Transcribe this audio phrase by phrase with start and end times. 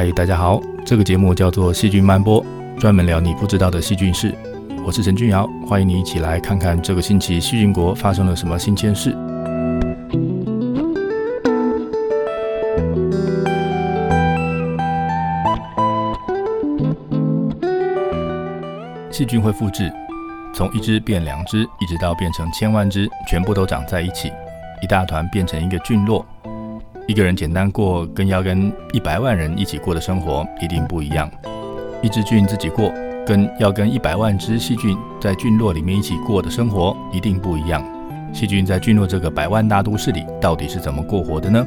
[0.00, 2.40] 嗨，大家好，这个节目叫做《细菌漫播》，
[2.78, 4.32] 专门聊你不知道的细菌事。
[4.86, 9.10] 我是陈俊尧，欢迎你一起来看看这个星期细菌国发生了什么新鲜事。
[19.10, 19.92] 细菌会复制，
[20.54, 24.30] 从一只变两只，一直到变成千万只，全部都长在一起，
[24.80, 26.24] 一大团变成一个菌落。
[27.08, 31.28] 一个人简单过，跟要跟一百万人一起过的生活一定不一样。
[32.02, 32.92] 一只菌自己过，
[33.26, 37.82] 跟要跟一百万只细菌在菌落里面一起过的生活一定不一样。
[38.34, 41.66] 细菌在菌落这个百万大都市里，到底是怎么过活的呢？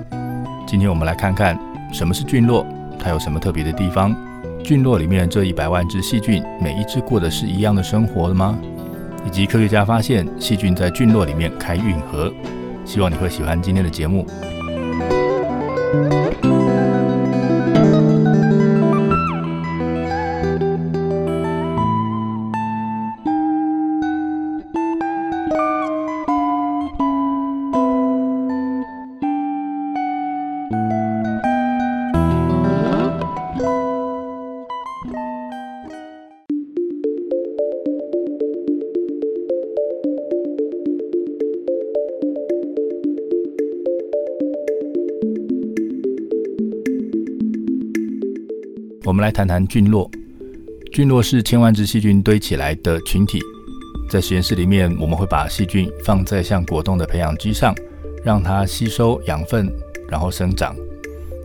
[0.67, 1.57] 今天我们来看看
[1.91, 2.63] 什么是菌落，
[2.99, 4.15] 它有什么特别的地方？
[4.63, 8.55] 菌落里面这一百万只细菌，每一只过的是一样的生活的吗？
[9.25, 12.31] 以及科学家发现细菌在菌落里面开运河。
[12.85, 14.23] 希望你会喜欢今天的节目。
[15.93, 16.60] Música
[49.11, 50.09] 我们来谈谈菌落。
[50.93, 53.41] 菌落是千万只细菌堆起来的群体。
[54.09, 57.75] 在实验室里面，我们会把细菌放在像果冻的培养基上，
[58.23, 59.69] 让它吸收养分，
[60.07, 60.73] 然后生长。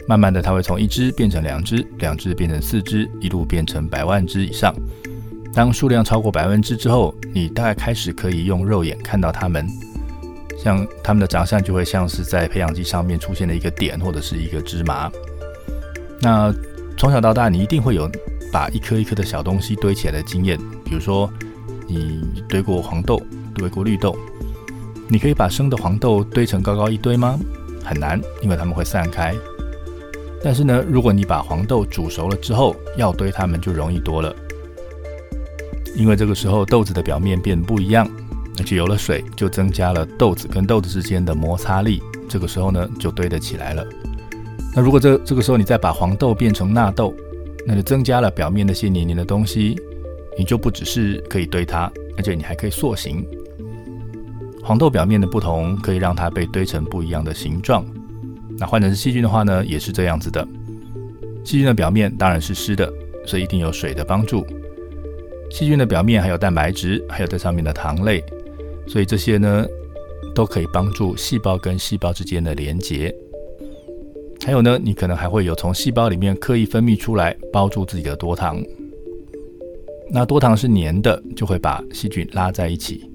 [0.06, 4.72] 慢慢的，它会从一只变成两只，两只变成四只，一路变成百万只以上。
[5.52, 9.66] 当数量超过百万只之后，你大概开始可以用肉眼看到它们，
[10.56, 15.10] 像它们的长相就会像是在培养基上面出现的一个点或者是一个芝麻。
[16.20, 16.54] 那
[16.96, 18.10] 从小到大，你一定会有
[18.50, 20.58] 把一颗一颗的小东西堆起来的经验。
[20.84, 21.30] 比如说，
[21.86, 23.20] 你堆过黄豆，
[23.54, 24.16] 堆过绿豆。
[25.08, 27.38] 你可以把生的黄豆堆成高高一堆吗？
[27.84, 29.34] 很难，因为它们会散开。
[30.42, 34.34] 但是呢，如果你把黄豆煮熟了之后，要堆它们就容易多了。
[35.94, 38.08] 因为这个时候豆子的表面变不一样，
[38.58, 42.02] 而且有了水，就增加了豆子跟豆子之间的摩擦力。
[42.28, 43.86] 这个时候呢，就堆得起来了。
[44.76, 47.14] 那如果这这个时候你再把黄豆变成纳豆，
[47.66, 49.74] 那就增加了表面那些黏黏的东西，
[50.36, 53.26] 你就不只是可以堆它，而且你还可以塑形。
[54.62, 57.86] 黄豆表面的不同可以让它被堆成不一样的形状。
[58.58, 60.46] 那换成是细菌的话呢，也是这样子的。
[61.42, 62.92] 细菌的表面当然是湿的，
[63.24, 64.46] 所以一定有水的帮助。
[65.50, 68.22] 细菌的表面还有蛋白质，还有在上面的糖类，
[68.86, 69.64] 所以这些呢
[70.34, 73.14] 都可以帮助细胞跟细胞之间的连接。
[74.46, 78.62] 还有呢，你可能还会有从细胞里面刻意分泌出来包住自己的多糖。
[80.08, 83.10] 那多糖是黏的，就会把细菌拉在一起。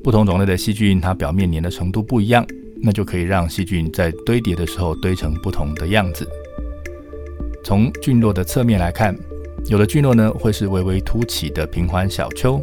[0.00, 2.46] 不同种类的细菌，它表面黏的程度不一样，
[2.80, 6.24] 那就可以让细菌在堆叠的时候堆成不同的样子。
[7.64, 9.18] 从菌落的侧面来看，
[9.66, 12.62] 有的菌落呢会是微微凸起的平缓小丘，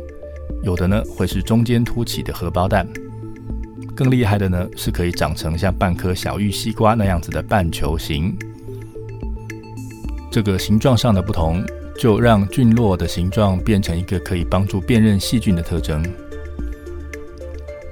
[0.63, 2.87] 有的呢会是中间凸起的荷包蛋。
[3.95, 8.35] 更厉害的呢，是可以长成像半颗小玉西瓜那样子的半球形。
[10.31, 11.63] 这个形状上的不同，
[11.97, 16.03] 就让菌落的形状变成一个可以帮助辨认细菌的特征。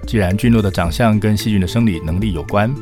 [0.06, 2.74] 既然菌落的长相跟细菌的生理能力有关，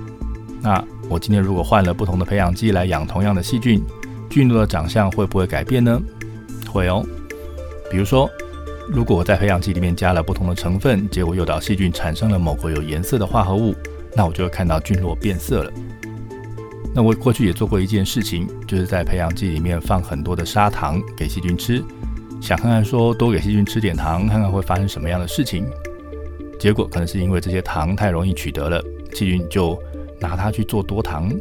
[0.62, 3.84] 那我今天如果换了不同的培养基来养同样的细菌，
[4.30, 6.02] 菌落的长相会不会改变呢？
[6.68, 7.06] 会哦。
[7.92, 8.30] 比如说，
[8.94, 13.74] 如果我在培养基里面加了不同的成分，结果诱导细菌产生了某个有颜色的化合物，
[14.14, 15.72] 那我就会看到菌落变色了。
[16.94, 21.82] 那我过去也做过一件事情，就是在培养基里面放很多的砂糖给细菌吃，
[22.42, 25.66] 想看看说多给细菌吃点糖，看看会发生什么样的事情。
[26.60, 28.84] 结果可能是因为这些糖太容易取得了，
[29.14, 29.82] 细菌就
[30.20, 31.32] 拿它去做多糖，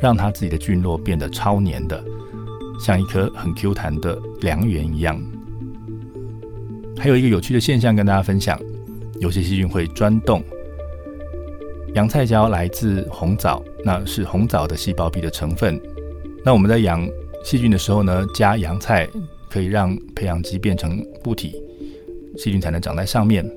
[0.00, 2.02] 让它自己的菌落变得超黏的，
[2.78, 5.20] 像一颗很 Q 弹的良缘一样。
[6.98, 8.58] 还有一个有趣的现象跟大家分享，
[9.20, 10.42] 有些细菌会钻洞。
[11.94, 15.80] 洋菜胶来自红枣，那是红枣的细胞壁的成分。
[16.44, 17.06] 那我们在养
[17.44, 19.08] 细菌的时候呢，加洋菜
[19.50, 21.54] 可以让培养基变成固体，
[22.36, 23.48] 细菌才能长在上面。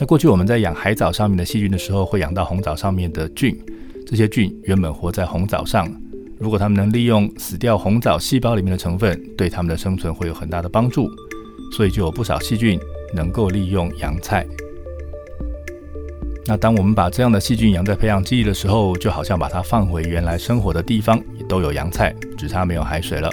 [0.00, 3.56] 那过去我们在养海藻上面的细菌的时候，会养到红枣上面的菌。
[4.06, 5.88] 这些菌原本活在红枣上，
[6.38, 11.08] 如果它们能利用死掉红枣细胞里面的成分，对它们的生存会有很大的帮助。
[11.72, 12.78] 所以就有不少细菌
[13.14, 14.46] 能够利用洋菜。
[16.44, 23.30] 那当我们把这样的细菌养在培养基里的时候，就好像把它放回原来生活的地方，都有洋菜，只差没有海水了。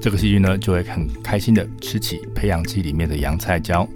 [0.00, 3.86] 这个细菌呢，就会很开心的吃起培养基里面的洋菜胶。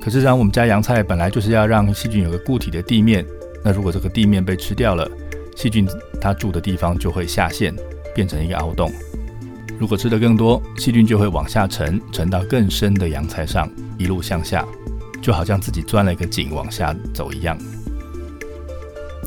[0.00, 3.24] 可是，让我们加洋菜本来就是要让细菌有个固体的地面，
[3.62, 5.08] 那如果这个地面被吃掉了，
[5.54, 5.86] 细菌
[6.20, 7.74] 它住的地方就会下陷，
[8.14, 8.90] 变成一个凹洞。
[9.82, 13.68] 如果吃得更多，细菌就会往下沉，沉到更深的洋菜上，
[13.98, 14.64] 一路向下。
[15.20, 17.58] 就好像自己钻了一个井往下走一样。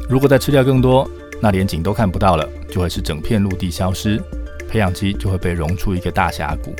[0.07, 1.05] 如果再吃掉更多，
[1.41, 4.17] 那连井都看不到了，就会使整片陆地消失，
[4.69, 6.73] 培养基就会被融出一个大峡谷。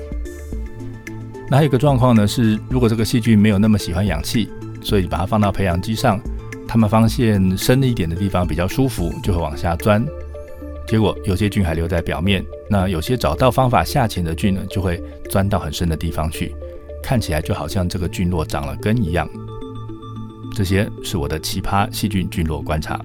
[1.50, 4.50] 那还有一个状况呢，是如果这个细菌没有那么喜欢氧气，
[4.81, 6.18] 所以把它放到培养基上，
[6.66, 10.01] 它们发现深一点的地方比较舒服，就会往下钻。
[10.88, 16.56] 结果有些菌还留在表面，那有些找到方法下潜的菌呢，就会钻到很深的地方去。
[17.02, 19.30] 看起来就好像这个菌落长了根一样。
[20.56, 23.00] 这些是我的奇葩细菌菌落观察。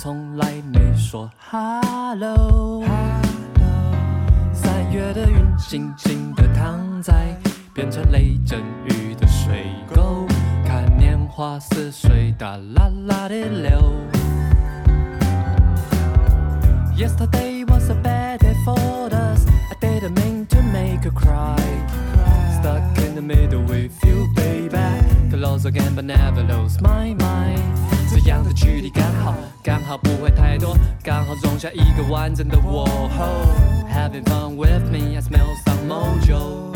[0.00, 2.84] 从来没说 hello。
[4.52, 7.36] 三月的云静静地躺在
[7.74, 10.24] 变成雷阵雨的水沟，
[10.64, 13.92] 看年华似水哒啦啦地流。
[16.96, 18.78] Yesterday was a day for
[19.10, 19.46] us.
[19.68, 21.58] I didn't mean to make cry.
[22.60, 24.78] Stuck in the middle with you, baby.
[25.32, 25.68] Close
[26.02, 27.97] never lose my mind.
[28.10, 32.86] 这样的距离刚好，刚好不会太多，刚好容下一个完整的我。
[33.90, 36.72] Having fun with me, I smell some mojo.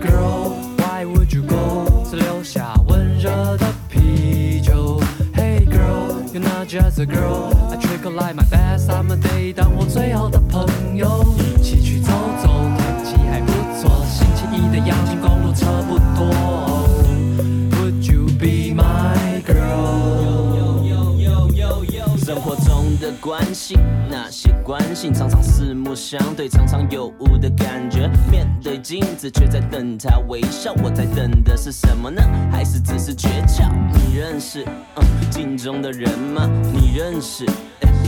[0.00, 2.04] Girl, why would you go?
[2.08, 5.00] 只留下温热的啤酒。
[5.34, 7.52] Hey girl, you're not just a girl.
[7.70, 11.34] I trickle like my best, I'm a day 当我最好的朋友。
[11.38, 15.33] 一起去走走，天气还不错，星期一的阳光。
[24.10, 28.08] 那些关心常常四目相对，常常有雾的感觉。
[28.30, 30.74] 面对镜子，却在等他微笑。
[30.82, 32.22] 我在等的是什么呢？
[32.50, 33.70] 还是只是诀窍？
[33.92, 34.64] 你认识
[35.30, 36.48] 镜中的人吗？
[36.72, 37.46] 你认识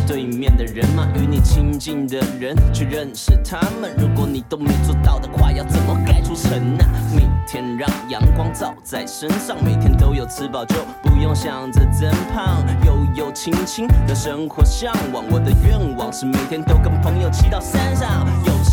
[0.07, 1.09] 对面的人吗？
[1.17, 3.91] 与你亲近的人，去认识他们。
[3.99, 6.85] 如果你都没做到的话，要怎么改出城呢？
[7.15, 12.65] 每天让阳光照在身上，每天都有吃饱就不用想着增胖。
[12.85, 18.25] 悠悠轻轻的生活向往，我的愿望是每天都跟朋友骑到山上。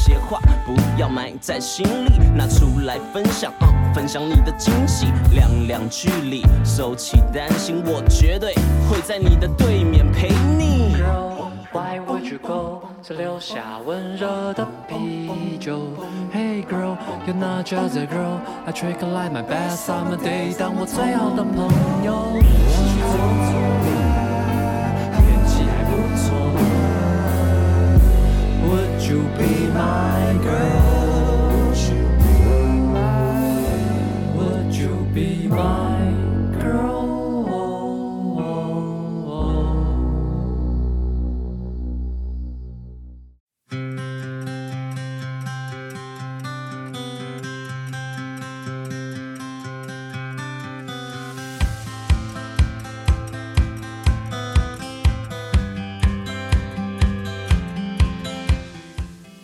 [0.05, 3.53] 些话不要埋在心里，拿出来分享。
[3.95, 5.07] 分享你的惊喜。
[5.31, 8.53] 两两距离，收起担心，我绝对
[8.89, 10.97] 会在你的对面陪你。
[11.71, 12.81] Why would you go？
[13.01, 15.79] 只留下温热的啤酒。
[16.33, 18.41] Hey girl，you're not just a girl。
[18.65, 23.92] I treat you like my best summer day，当我最好的朋友。
[29.43, 30.82] Be my girl？Would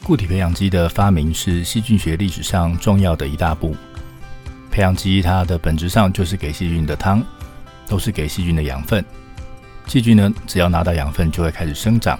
[0.09, 3.75] 固体培养基的发明是细菌学历史上重要的一大步。
[4.71, 7.23] 培养基它的本质上就是给细菌的汤，
[7.87, 9.05] 都是给细菌的养分。
[9.85, 12.19] 细菌呢，只要拿到养分就会开始生长。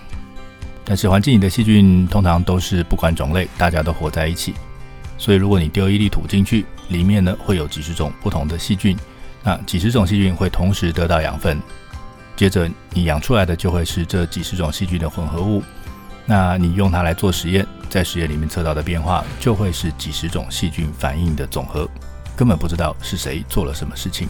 [0.86, 4.54] 但是环境里的细菌通常都是不管种类，大家都活在一起。
[5.18, 8.96] 所以如果你丢一粒土进去，里面呢会有几十种不同的细菌，
[9.42, 11.60] 那几十种细菌会同时得到养分，
[12.36, 15.64] 接着你养出来的就会是这几十种细菌的混合物。
[16.30, 17.66] 那你用它来做实验。
[17.90, 21.90] 在实验里面测到的变化，就会是几十种细菌反应的总和，
[22.36, 24.30] 根本不知道是谁做了什么事情。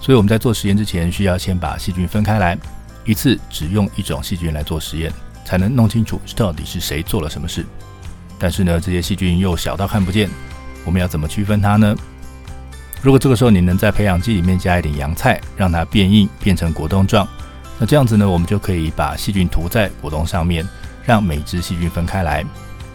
[0.00, 2.56] 所以我们在做实验之前，需要先把细菌分开来，
[3.04, 5.12] 一次只用一种细菌来做实验，
[5.44, 7.66] 才能弄清楚到底是谁做了什么事。
[8.38, 10.30] 但是呢，这些细菌又小到看不见，
[10.84, 11.92] 我们要怎么区分它呢？
[13.02, 17.26] 如果这个时候你能在培养基里面加一点洋菜，让它变硬变成果冻状，
[17.80, 20.64] 那这样子呢，我们就可以把细菌涂在果冻上面，
[21.06, 22.44] 让每只细菌分开来。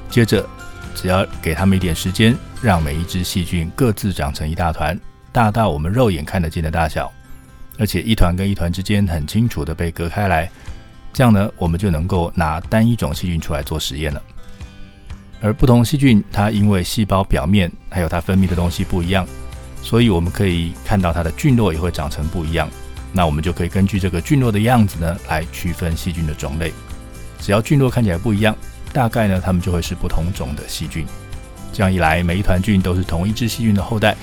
[0.10, 0.46] 接着，
[0.94, 5.00] 只要给他们一点时间，让每一只细菌各自长成一大团，
[5.32, 7.12] 大到我们肉眼看得见的大小，
[7.80, 10.51] 而且一团跟一团之间很清楚的被隔开来，
[11.13, 14.22] 这样呢，我们就能够拿单一种细菌出来做实验了。
[15.41, 19.25] 而不同细菌，它因为细胞表面还有它分泌的东西不一样，
[19.82, 22.70] 所以我们可以看到它的菌落也会长成不一样。
[23.13, 26.72] 那我们就可以根据这个菌落的样子呢，来区分细菌的种类。
[27.42, 28.56] 只要菌落看起来不一样。
[28.94, 31.06] 大概呢，它们就会是不同种的细菌。
[31.74, 34.16] 这样一来，每一团菌都是同一只细菌的后代，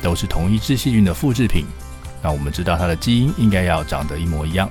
[0.00, 1.64] 都是同一只细菌的复制品。
[2.22, 4.70] 那我们知道它的基因应该要长得一模一样，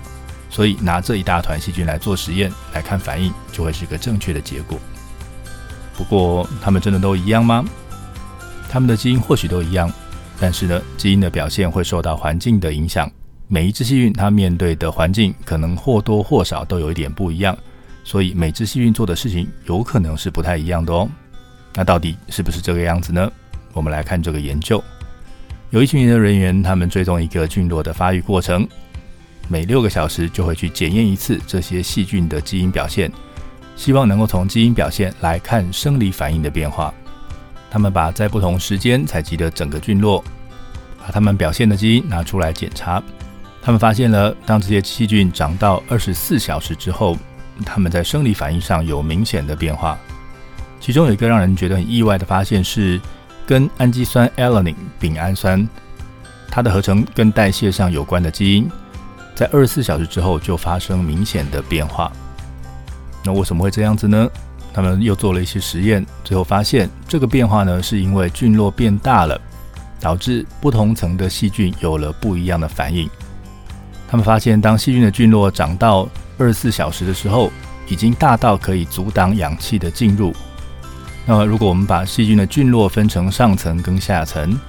[0.50, 4.80] 所以拿这一大团细菌来做实验来看反应，就会是个正确的结果。
[5.98, 7.66] 不过，它们真的都一样吗？
[8.70, 9.92] 它们的基因或许都一样，
[10.40, 13.12] 但是呢，基因的表现会受到环境的影响。
[13.50, 17.58] 每一只细菌它面对的环境可能或多或少都有一点不一样。
[18.04, 21.10] 所以每只细菌做的事情有可能是不太一样的哦。
[21.74, 23.32] 那到底是不是这个样子呢？
[23.74, 24.84] 我们来看这个研究。
[25.70, 28.68] 有一群研究人员，他们追踪一个菌落的发育过程，
[29.48, 33.10] 每六个小时就会去检验一次这些细菌的基因表现，
[33.78, 36.94] 希望能够从基因表现来看生理反应的变化。
[37.70, 40.22] 他们把在不同时间采集的整个菌落，
[41.00, 43.02] 把它们表现的基因拿出来检查。
[43.62, 47.16] 他们发现了，当这些细菌长到二十四小时之后。
[47.64, 49.98] 他们在生理反应上有明显的变化，
[50.80, 53.00] 其中有一个让人觉得很意外的发现是，
[53.46, 55.68] 跟氨基酸 alanine 丙氨酸，
[56.50, 58.70] 它的合成跟代谢上有关的基因，
[59.36, 62.12] 在二十四小时之后就发生明显的变化。
[63.24, 64.30] 那为什么会这样子呢？
[64.74, 69.40] 他们又做了一些实验，最后发现这个变化呢，是因为菌落变大了，
[70.00, 73.10] 导致不同层的细菌有了不一样的反应。
[74.08, 76.08] 他们发现，当细菌的菌落长到
[76.42, 77.52] 二十四小时的时候，
[77.88, 80.34] 已经大到可以阻挡氧气的进入。
[81.24, 84.60] 那，如果我们把细菌的菌落分成上层跟下层，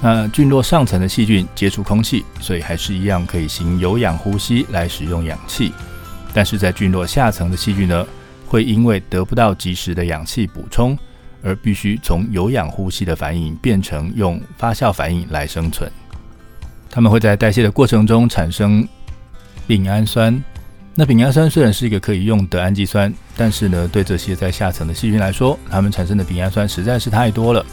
[0.00, 5.72] 那菌落上层的细菌接触空气，所以还是一样可以行有氧呼吸来使用氧气。
[6.34, 8.04] 但是在菌落下层的细菌呢，
[8.44, 10.98] 会因为得不到及时的氧气补充，
[11.44, 15.88] 而必须从有氧呼吸的反应变成用发酵反应来生存。
[16.90, 18.86] 它们会在代谢的过程中产生
[19.68, 20.42] 丙氨酸。
[21.00, 27.64] 那丙氨酸虽然是一个可以用的氨基酸，但是呢，对这些在下层的细菌来说，它们产生的丙氨酸实在是太多了，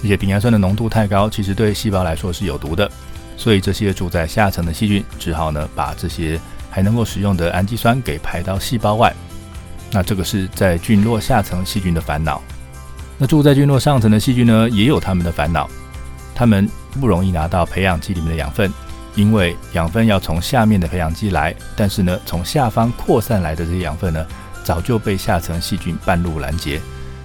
[0.00, 2.88] 而且丙氨酸的浓度太高，其实对细胞来说是有毒的。
[3.36, 9.12] 所以这些住在下层的细菌只好呢，把这些还能够使用的氨基酸给排到细胞外。
[9.90, 12.40] 那这个是在菌落下层细菌的烦恼。
[13.18, 15.68] 那住在菌落上层的细菌呢，也有他们的烦恼，
[16.32, 16.70] 它们
[17.00, 18.72] 不容易拿到培养基里面的养分。
[19.18, 24.24] 因为养分要从下面的培养基来，但是呢，从下方扩散来的这些养分呢，
[24.62, 26.80] 早就被下层细菌半路拦截，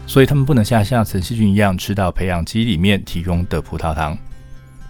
[0.08, 4.18] 所以它们不能像下层细菌一样吃到培养基里面提供的葡萄糖。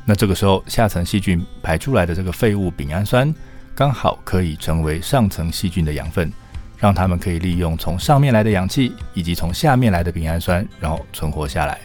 [0.05, 3.35] 那这个时候，下层细菌排出来的这个废物丙氨酸，
[3.75, 6.31] 刚好可以成为上层细菌的养分，
[6.77, 11.81] 让它们可以利用从上面来的氧气以及从下面来的丙氨酸，然后存活下来。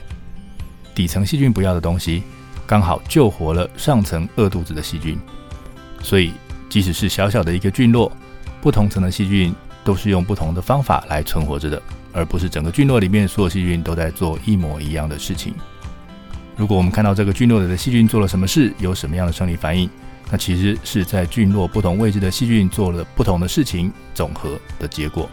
[0.95, 2.23] 底层细菌不要的东西，
[2.69, 5.19] 刚好救活了上层饿肚子的细菌。
[6.03, 6.35] 所以，
[6.69, 8.13] 即使是小小的一个菌落，
[8.61, 11.83] 不同层的细菌都是用不同的方法来存活着的，
[12.13, 15.55] 而不是整个菌落里面所有细菌都在做一模一样的事情。
[16.57, 19.89] 如果我们看到这个菌落里的细菌做了什么事，有什么样的生理反应，
[20.31, 25.31] 那其实是在菌落不同位置的细菌做了不同的事情总和的结果。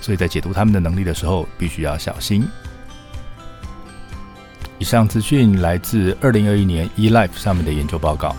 [0.00, 2.46] 所以在解读它们的能力的时候，必须要小心。
[4.80, 8.34] 以上资讯来自二零二一年 eLife 上面的研究报告。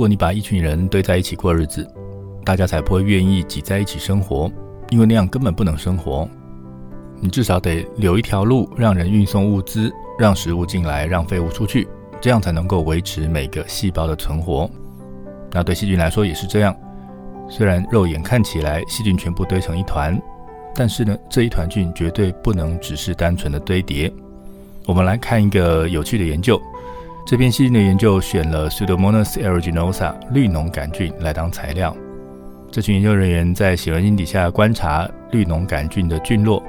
[0.00, 1.86] 如果你把一群人堆在一起过日子，
[2.42, 4.50] 大家才不会愿意挤在一起生活，
[4.88, 6.26] 因为那样根本不能生活。
[7.20, 11.86] 你至少得留一条路，让人运送物资，让食物进来，让废物出去，
[12.18, 14.70] 这样才能够维持每个细胞的存活。
[15.52, 16.74] 那对细菌来说也是这样。
[17.50, 20.18] 虽然肉眼看起来细菌全部堆成一团，
[20.74, 24.10] 但是呢，这一团菌绝对不能只是单纯的堆叠。
[24.86, 26.58] 我们来看一个有趣的研究。
[27.30, 31.96] 这篇细菌的研究选了 Pseudomonas aeruginosa 绿脓杆菌来当材料。
[32.72, 36.60] 这群研究人员在显微镜底下观察绿脓杆菌的菌落，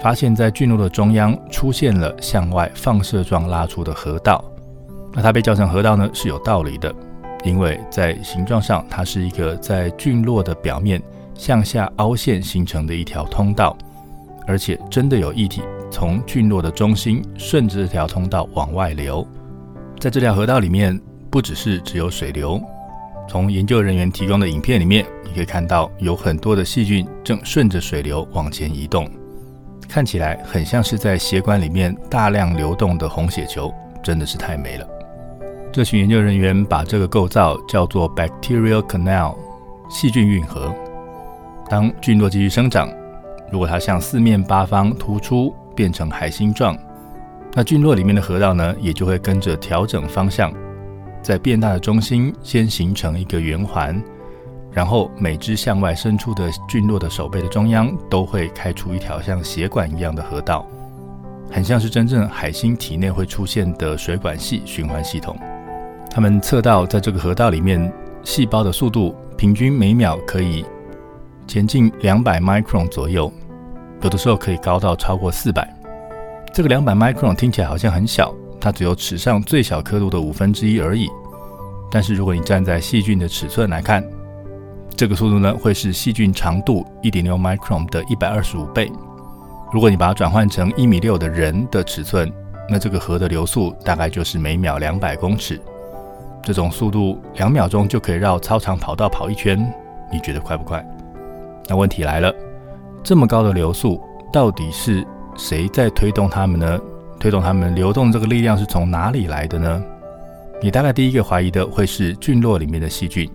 [0.00, 4.44] 发现，在菌落的中央出现了向外放射状拉出的河道。
[5.12, 6.94] 那它被叫成河道呢，是有道理的，
[7.42, 11.02] 因为在形状上，它是一个在菌落的表面
[11.34, 13.76] 向下凹陷形成的一条通道，
[14.46, 19.26] 而且真的有液体从菌落的中心顺着这条通道往外流。
[19.98, 20.98] 在这条河道里面，
[21.30, 22.60] 不只是只有水流，
[23.28, 29.10] 从研究人员提供的影片里面，你可以看到有很多的细菌正顺着水流往前移动，
[29.88, 34.86] 看起来很像是在血管里面大量流动的红血球，真的是太美了。
[35.72, 39.34] 这群研究人员把这个构造叫做 bacterial canal，
[39.88, 40.72] 细菌运河。
[41.68, 42.88] 当菌落继续生长，
[43.50, 46.78] 如果它向四面八方突出，变成海星状，
[47.58, 50.52] 那菌落里面的河道呢，也就会跟着调整方向，
[51.22, 53.98] 在变大的中心先形成一个圆环，
[54.70, 60.66] 然后每只向外伸出的菌落的手背的中央，都会开出一条像血管一样的河道，
[61.50, 65.34] 很像是真正海星体内会出现的水管系循环系统。
[66.10, 67.90] 他们测到，在这个河道里面，
[68.22, 70.62] 细胞的速度平均每秒可以
[71.46, 73.32] 前进两百 Micro 左右，
[74.02, 75.75] 有的时候可以高到超过四百。
[76.56, 81.06] 这个两百 micron 听起来好像很小，它只有尺上最小刻度的五分之一而已。
[81.90, 84.02] 但是如果你站在细菌的尺寸来看，
[84.96, 88.90] 这个速度呢，会是细菌长度一点六 micron 的一百二十五倍。
[89.70, 92.32] 如果你把它转换成一米六的人的尺寸，
[92.70, 95.60] 那这个河的流速大概就是每秒两百公尺。
[96.42, 99.58] 这种速度，两秒钟就可以绕操场跑道跑一圈，
[100.10, 100.82] 你觉得快不快？
[101.68, 102.34] 那问题来了，
[103.04, 106.80] 这么高的流速，到底是谁在推动它们呢？
[107.18, 109.82] 推动它们流动这个力量是从哪里来的呢？
[110.62, 113.28] 你大概第一个怀疑的会是菌落里面的细菌。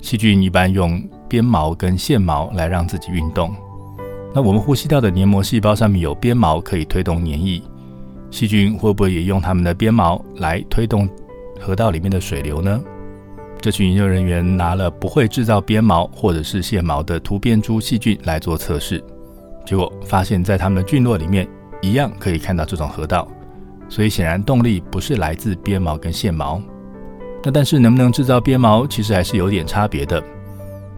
[0.00, 3.54] 细菌一般用鞭毛跟线毛来让自己运动。
[4.32, 7.60] 那我们呼吸道的黏膜细胞上面有鞭毛可以推动黏液，
[8.30, 11.08] 细菌会不会也用它们的鞭毛来推动？
[11.60, 12.80] 河道里面的水流呢？
[13.60, 19.04] 这群研究人员拿了不会制造鞭毛或者是线毛的突变株细菌来做测试，
[19.64, 21.46] 结果发现，在它们的菌落里面
[21.80, 23.26] 一样可以看到这种河道。
[23.88, 26.62] 所以显然动力不是来自鞭毛跟线毛。
[27.42, 30.22] 那但是能不能制造鞭毛，其实还是有点差别的。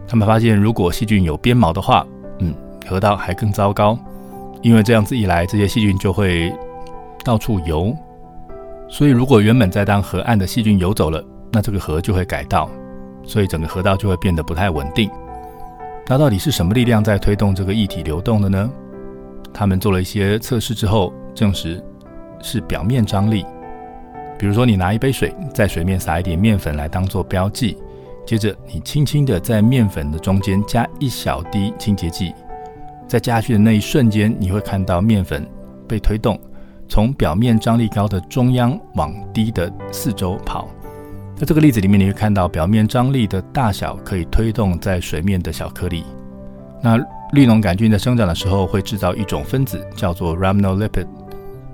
[0.07, 2.05] 他们发现，如果细菌有鞭毛的话，
[2.39, 2.53] 嗯，
[2.87, 3.97] 河道还更糟糕，
[4.61, 6.53] 因为这样子一来，这些细菌就会
[7.23, 7.95] 到处游。
[8.89, 12.69] 所以，如果原本在当河岸的细菌游走了，那这个河就会改道，
[13.23, 15.09] 所以整个河道就会变得不太稳定。
[16.07, 18.69] 那到底是什么力量在推动这个液体流动的呢？
[19.53, 21.81] 他们做了一些测试之后，证实
[22.41, 23.45] 是表面张力。
[24.37, 27.77] 比如说，你拿一杯水，在水面撒一点面粉来当做标记，
[28.25, 32.33] 接着你轻轻的在面粉的中间加一小滴清洁剂，
[33.07, 35.47] 在加去的那一瞬间，你会看到面粉
[35.87, 36.37] 被推动。
[36.89, 40.67] 从表面张力高的中央往低的四周跑，
[41.43, 46.05] 在这个例子里面，你会看到表面张力的大小可以推动在水面的小颗粒。
[46.81, 46.95] 那
[47.33, 51.05] 绿脓杆菌在生长的时候会制造一种分子，叫做 rhamnolipid，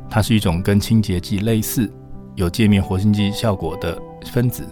[0.10, 1.88] 它是一种跟清洁剂类似、
[2.34, 3.95] 有界面活性剂效果的
[4.32, 4.67] 分子。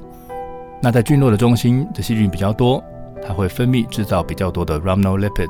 [0.82, 2.84] 那在菌落的中心的细菌比较多，
[3.22, 5.50] 它会分泌制造比较多的 rhamnolipid。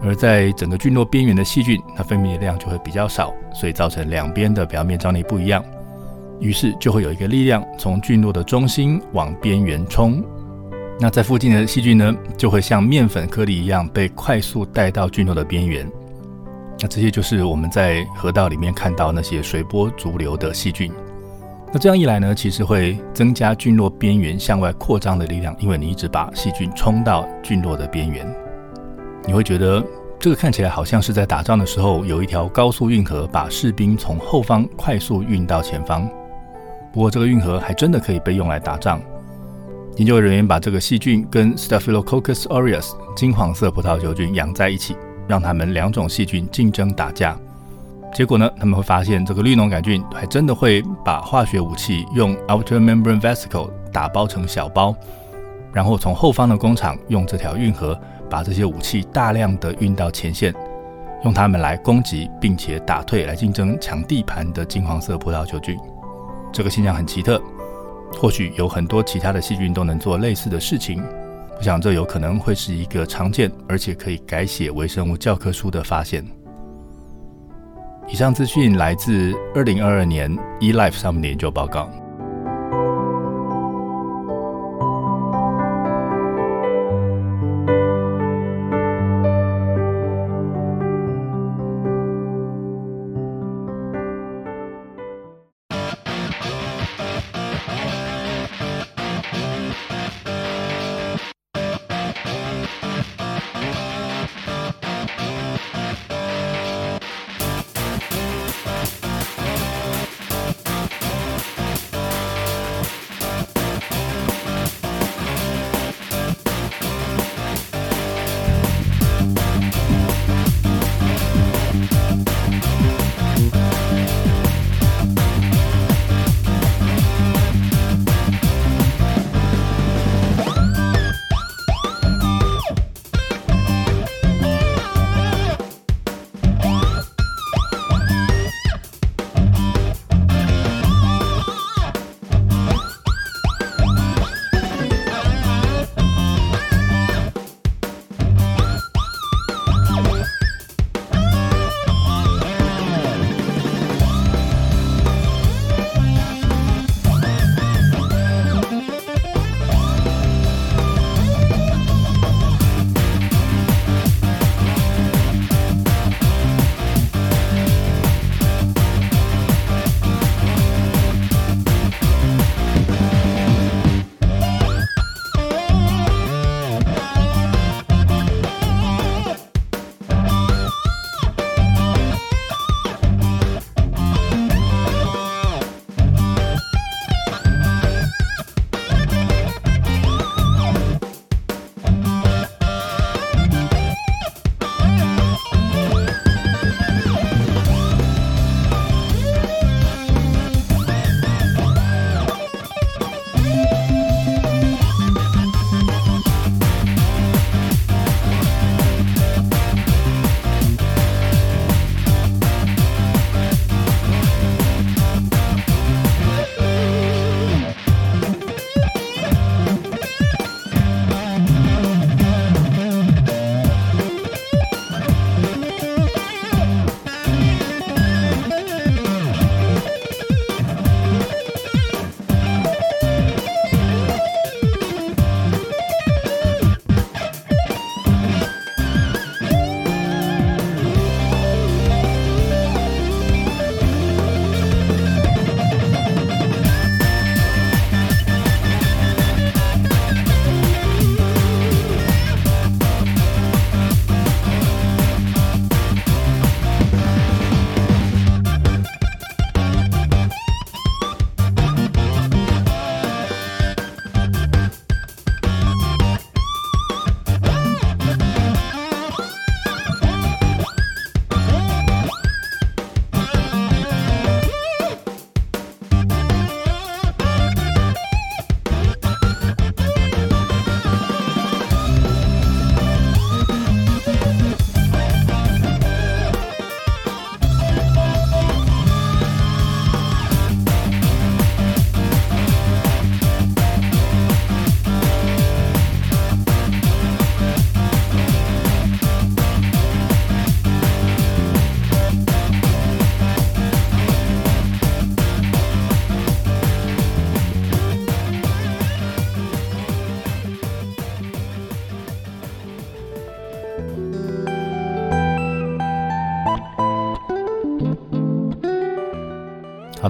[0.00, 5.60] 而在整个菌落边缘的细菌，它分泌的量就会比较少，所以造成两边的表面张力不一样，
[6.38, 10.22] 于是就会有一个力量从菌落的中心往边缘冲。
[10.98, 15.90] 那在附近的细菌呢，就会像面粉颗粒一样被快速带到菌落的边缘。
[16.78, 20.92] 那这些就是我们在河道里面看到那些随波逐流的细菌。
[21.72, 28.30] 那这样一来呢，其实会增加菌落边缘向外扩张的力量，因为你一直把细菌冲到菌落的边缘。
[29.24, 29.82] 你会觉得
[30.18, 36.06] 这个看起来好像是在打仗的时候，有一条高速运河把士兵从后方快速运到前方。
[36.92, 39.00] 不过，这个运河还真的可以被用来打仗。
[39.96, 44.96] 研究人员把这个细菌跟 Staphylococcus aureus 金黄色葡萄球菌养在一起，
[45.28, 47.36] 让它们两种细菌竞争打架。
[48.14, 54.94] 结果呢，他们会发现这个绿脓杆菌还真的会把化学武器用 outer membrane vesicle 打包成小包，
[55.72, 57.98] 然后从后方的工厂用这条运河。
[58.30, 60.54] 把这些武器大量的运到前线，
[61.24, 65.76] 用它们来攻击并且打退来竞争抢地盘的金黄色葡萄球菌。
[66.52, 67.40] 这个现象很奇特，
[68.12, 71.02] 或许有很多其他的细菌都能做类似的事情。
[71.56, 76.24] 我想这有可能会是一个常见而且可以改写微生物教科书的发现。
[78.08, 81.90] 以上资讯来自二零二二年 eLife 上面的研究报告。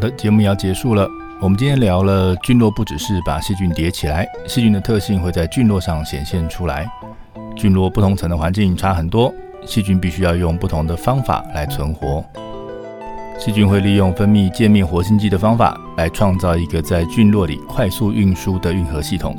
[0.01, 1.07] 好的，节目要结束了。
[1.43, 6.91] 我们今天聊了菌落，不只是把细菌叠起来，细菌的特性会在菌落上显现出来。
[7.55, 9.31] 菌落不同层的环境差很多，
[9.67, 12.25] 细菌必须要用不同的方法来存活。
[13.39, 19.37] 细菌会利用分泌界面活性剂的方法来创造一个在菌落里快速运输的运河系统。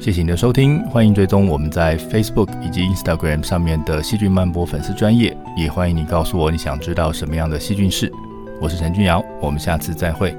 [0.00, 8.12] 谢谢你的收听，欢迎追踪我们在 Facebook 以及 Instagram 上面的细菌漫播粉丝专业，也欢迎你告诉我你想知道什么样的细菌事。
[8.60, 10.36] 我是陈君瑶，我们下次再会。